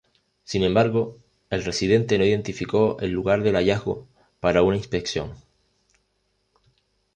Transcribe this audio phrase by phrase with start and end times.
[0.43, 1.19] Sin embargo,
[1.51, 4.07] el residente no identificó el lugar del hallazgo
[4.39, 5.33] para una inspección.